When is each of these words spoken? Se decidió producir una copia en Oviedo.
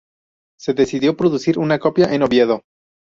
Se 0.59 0.73
decidió 0.73 1.15
producir 1.15 1.59
una 1.59 1.77
copia 1.77 2.11
en 2.11 2.23
Oviedo. 2.23 2.63